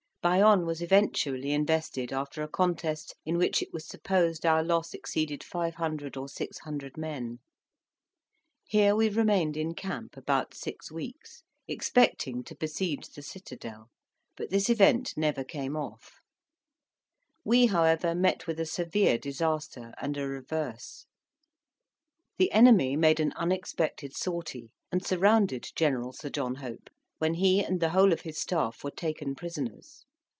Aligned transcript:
Bayonne 0.23 0.67
was 0.67 0.83
eventually 0.83 1.51
invested 1.51 2.13
after 2.13 2.43
a 2.43 2.47
contest, 2.47 3.15
in 3.25 3.39
which 3.39 3.59
it 3.63 3.73
was 3.73 3.87
supposed 3.87 4.45
our 4.45 4.61
loss 4.61 4.93
exceeded 4.93 5.43
500 5.43 6.15
or 6.15 6.29
600 6.29 6.95
men. 6.95 7.39
Here 8.67 8.95
we 8.95 9.09
remained 9.09 9.57
in 9.57 9.73
camp 9.73 10.15
about 10.15 10.53
six 10.53 10.91
weeks, 10.91 11.41
expecting 11.67 12.43
to 12.43 12.53
besiege 12.55 13.07
the 13.07 13.23
citadel; 13.23 13.89
but 14.37 14.51
this 14.51 14.69
event 14.69 15.15
never 15.17 15.43
came 15.43 15.75
off: 15.75 16.19
we, 17.43 17.65
however, 17.65 18.13
met 18.13 18.45
with 18.45 18.59
a 18.59 18.65
severe 18.67 19.17
disaster 19.17 19.91
and 19.99 20.17
a 20.17 20.27
reverse. 20.27 21.07
The 22.37 22.51
enemy 22.51 22.95
made 22.95 23.19
an 23.19 23.33
unexpected 23.35 24.15
sortie, 24.15 24.69
and 24.91 25.03
surrounded 25.03 25.71
General 25.75 26.13
Sir 26.13 26.29
John 26.29 26.53
Hope, 26.57 26.91
when 27.17 27.33
he 27.33 27.63
and 27.65 27.79
the 27.79 27.89
whole 27.89 28.13
of 28.13 28.21
his 28.21 28.37
staff 28.37 28.83
were 28.83 28.91
taken 28.91 29.33
prisoners. 29.33 30.05